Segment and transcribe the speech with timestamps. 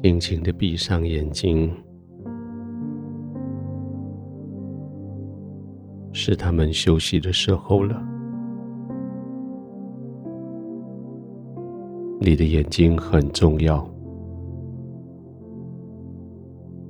[0.00, 1.68] 轻轻的闭上眼睛，
[6.12, 8.00] 是他们休息的时候了。
[12.20, 13.84] 你的眼睛很重要，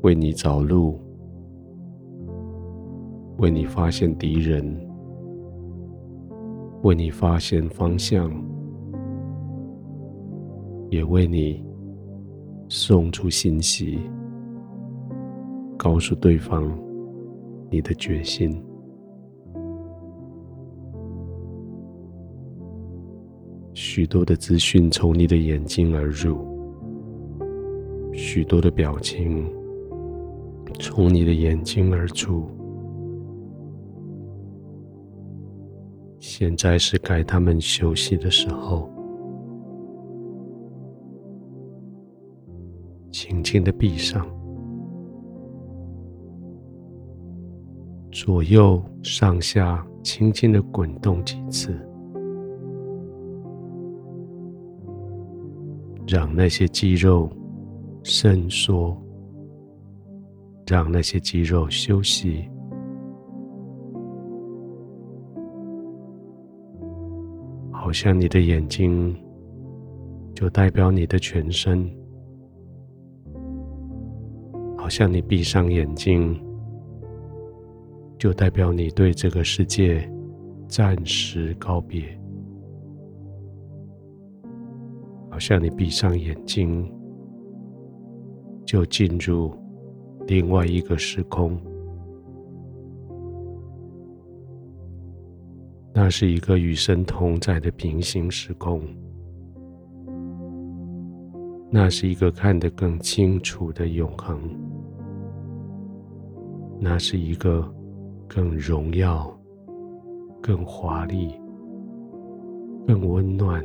[0.02, 1.00] 为你找路，
[3.38, 4.64] 为你发现敌人，
[6.82, 8.30] 为你发现方向，
[10.90, 11.66] 也为你。
[12.68, 13.98] 送出信息，
[15.76, 16.70] 告诉对方
[17.70, 18.62] 你的决心。
[23.72, 26.38] 许多的资讯从你的眼睛而入，
[28.12, 29.50] 许多的表情
[30.78, 32.46] 从你的眼睛而出。
[36.18, 38.97] 现在是该他们休息的时候。
[43.20, 44.24] 轻轻的闭上，
[48.12, 51.76] 左右上下轻轻的滚动几次，
[56.06, 57.28] 让那些肌肉
[58.04, 58.96] 伸缩，
[60.64, 62.48] 让那些肌肉休息，
[67.72, 69.12] 好像你的眼睛
[70.36, 71.97] 就代表你的全身。
[74.88, 76.34] 好像你闭上眼睛，
[78.16, 80.10] 就代表你对这个世界
[80.66, 82.04] 暂时告别；
[85.28, 86.90] 好像你闭上眼睛，
[88.64, 89.54] 就进入
[90.26, 91.60] 另外一个时空。
[95.92, 98.80] 那是一个与神同在的平行时空，
[101.70, 104.40] 那是一个看得更清楚的永恒。
[106.80, 107.68] 那是一个
[108.28, 109.36] 更荣耀、
[110.40, 111.34] 更华丽、
[112.86, 113.64] 更温暖、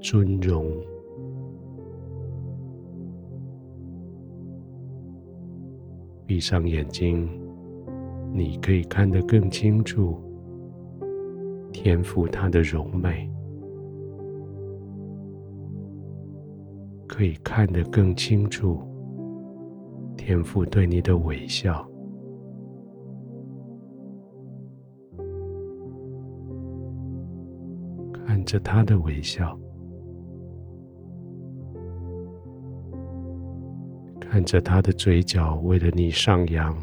[0.00, 0.66] 尊荣。
[6.24, 7.28] 闭上眼睛，
[8.32, 10.18] 你可以看得更清楚，
[11.72, 13.30] 天父他的柔美，
[17.06, 18.80] 可以看得更清楚，
[20.16, 21.86] 天父对你的微笑。
[28.46, 29.58] 着他的微笑，
[34.20, 36.74] 看着他的嘴角为了你上扬，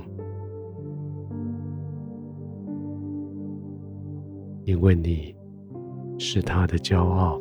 [4.65, 5.33] 因为你
[6.19, 7.39] 是他的骄傲。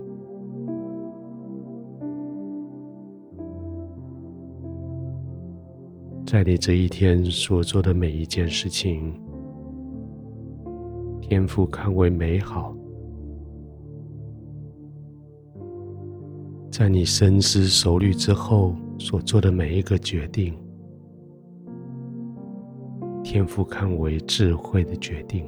[6.25, 9.13] 在你这一天所做的每一件事情，
[11.21, 12.75] 天父看为美好。
[16.73, 20.55] 在你深思熟虑之后所做的每一个决定，
[23.23, 25.45] 天父看为智慧的决定。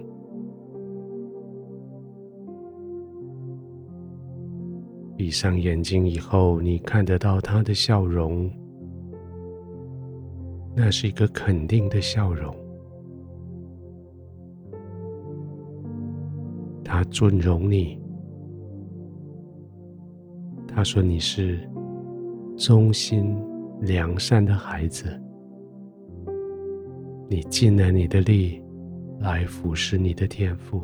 [5.16, 8.50] 闭上眼睛以后，你看得到他的笑容，
[10.76, 12.54] 那是一个肯定的笑容。
[16.84, 18.03] 他尊荣你。
[20.74, 21.60] 他说：“你是
[22.56, 23.40] 忠心
[23.82, 25.08] 良善的孩子，
[27.30, 28.60] 你尽了你的力
[29.20, 30.82] 来服侍你的天赋。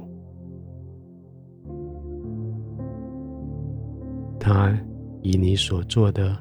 [4.39, 4.73] 他
[5.23, 6.37] 以你所做的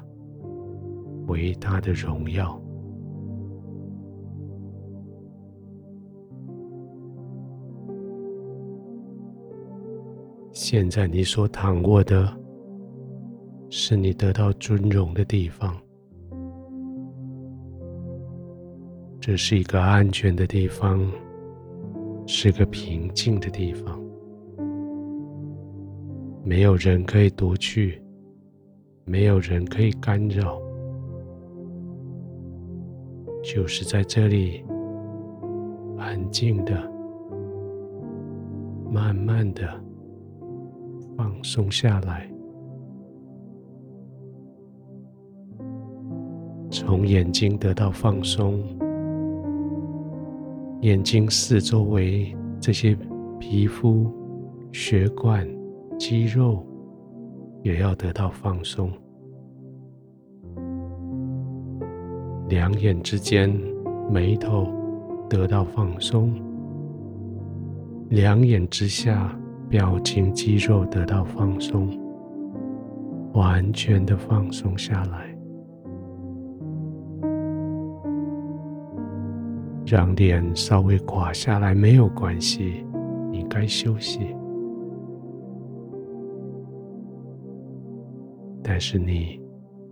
[1.26, 2.56] 为他的荣耀。
[10.52, 12.32] 现在你所躺卧的。”
[13.72, 15.76] 是你得到尊荣的地方，
[19.20, 21.00] 这是一个安全的地方，
[22.26, 24.02] 是个平静的地方，
[26.44, 28.02] 没有人可以夺去，
[29.04, 30.60] 没有人可以干扰，
[33.40, 34.64] 就是在这里，
[35.96, 36.74] 安静的、
[38.90, 39.80] 慢慢的
[41.16, 42.28] 放松下来。
[46.80, 48.58] 从眼睛得到放松，
[50.80, 52.96] 眼睛四周围这些
[53.38, 54.10] 皮肤、
[54.72, 55.46] 血管、
[55.98, 56.66] 肌肉
[57.62, 58.90] 也要得到放松。
[62.48, 63.54] 两眼之间
[64.10, 64.66] 眉头
[65.28, 66.32] 得到放松，
[68.08, 69.38] 两眼之下
[69.68, 71.90] 表情肌肉得到放松，
[73.34, 75.36] 完全的放松下来，
[79.90, 82.86] 让脸稍微垮下来没有关系，
[83.28, 84.20] 你该休息。
[88.62, 89.40] 但是你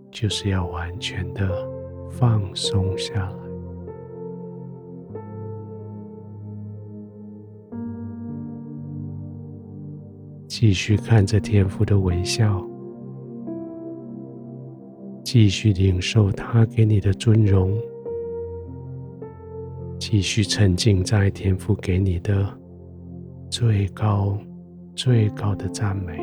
[0.09, 1.49] 就是要完全的
[2.09, 3.37] 放松下来，
[10.47, 12.65] 继续看着天父的微笑，
[15.25, 17.77] 继续领受他给你的尊荣，
[20.11, 22.43] 继续沉浸在天父给你的
[23.47, 24.35] 最高、
[24.95, 26.17] 最高的赞美。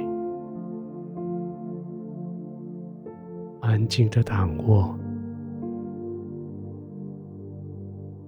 [3.61, 4.93] 安静的躺卧，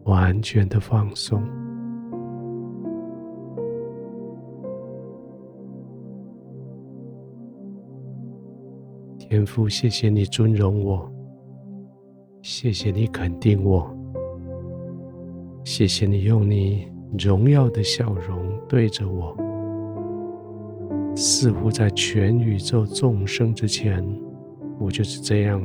[0.05, 1.43] 完全的放松。
[9.19, 11.12] 天父，谢谢你尊荣我，
[12.43, 13.93] 谢谢你肯定我，
[15.70, 16.88] 谢谢你用你
[17.19, 19.37] 荣耀的笑容对着我，
[21.15, 24.03] 似乎在全宇宙众生之前。
[24.79, 25.61] 我就是这样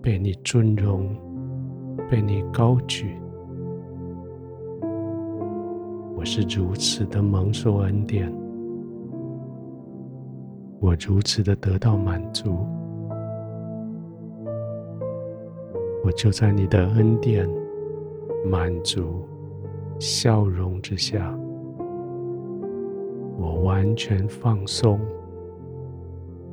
[0.00, 1.14] 被你尊荣，
[2.10, 3.14] 被你高举。
[6.16, 8.32] 我是如此的蒙受恩典，
[10.80, 12.66] 我如此的得到满足。
[16.02, 17.46] 我就在你的恩典、
[18.44, 19.26] 满足、
[19.98, 21.34] 笑容之下，
[23.38, 25.00] 我完全放松。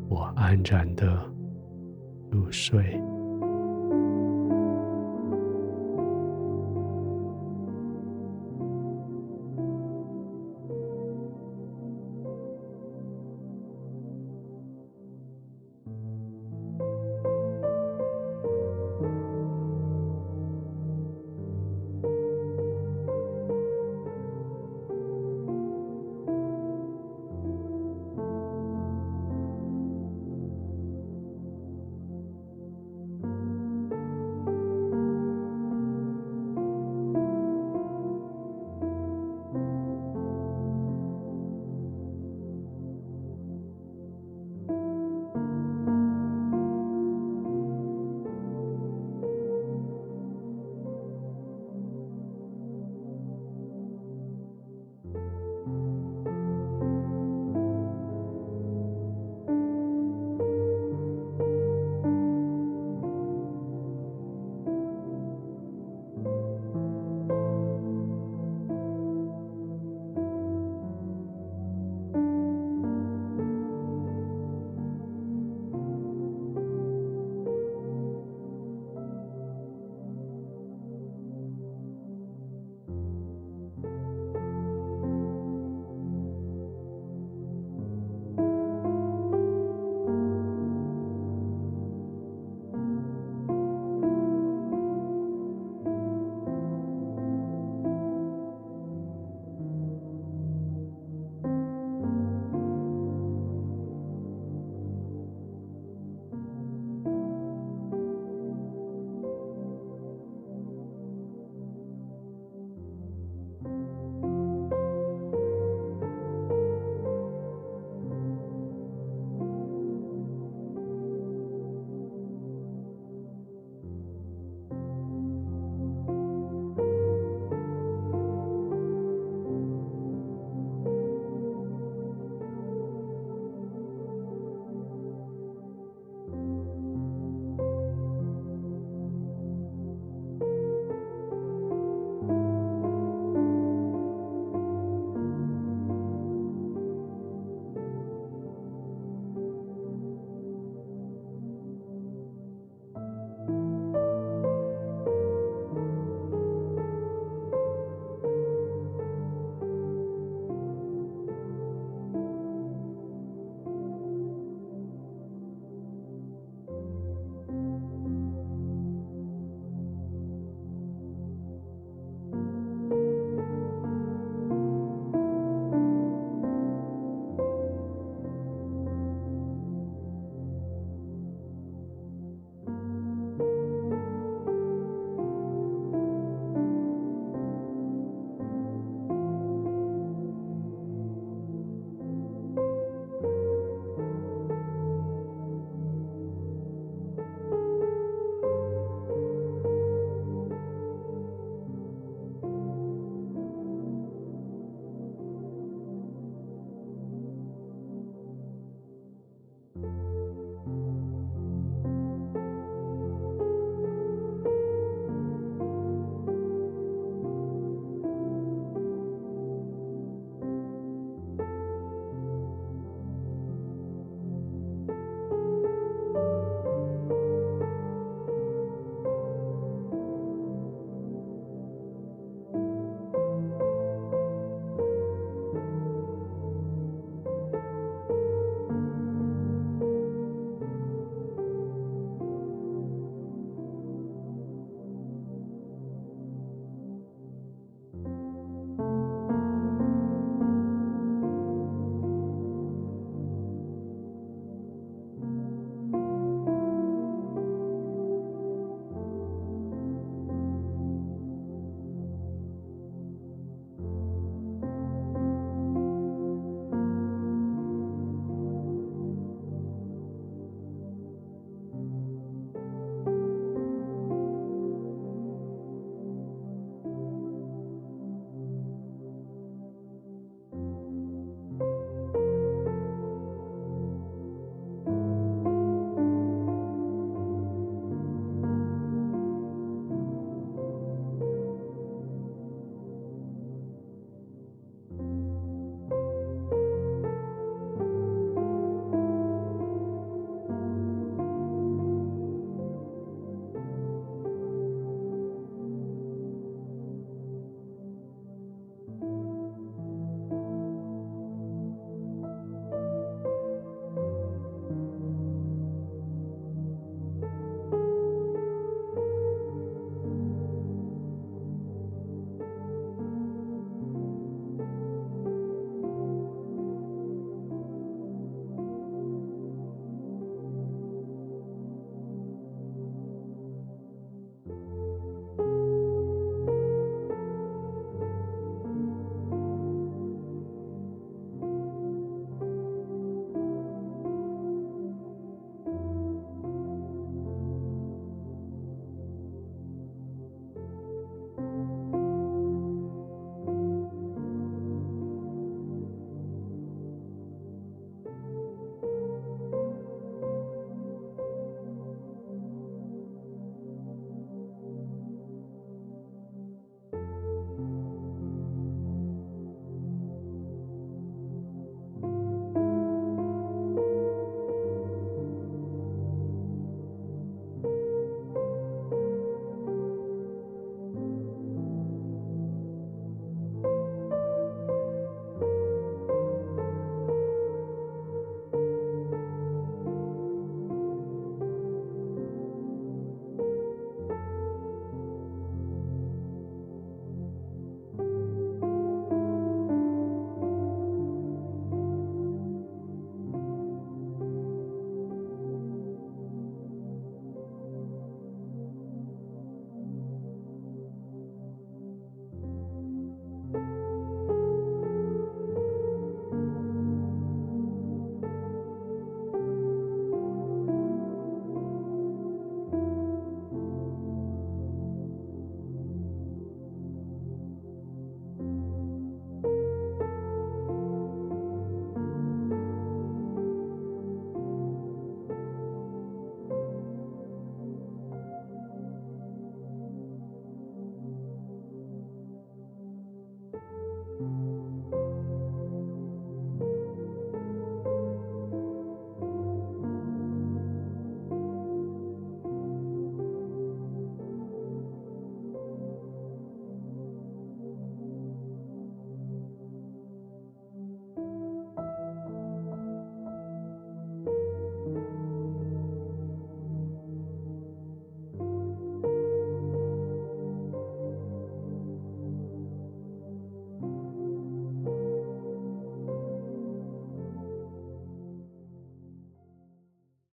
[0.07, 1.21] 我安然的
[2.29, 2.97] 入睡。